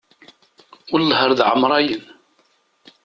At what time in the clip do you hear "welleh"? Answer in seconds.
0.91-1.19